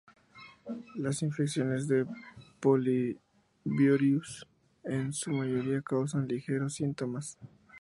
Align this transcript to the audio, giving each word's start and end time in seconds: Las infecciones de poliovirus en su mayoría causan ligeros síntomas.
Las 0.95 1.21
infecciones 1.21 1.87
de 1.87 2.07
poliovirus 2.59 4.47
en 4.83 5.13
su 5.13 5.29
mayoría 5.29 5.83
causan 5.83 6.27
ligeros 6.27 6.73
síntomas. 6.73 7.37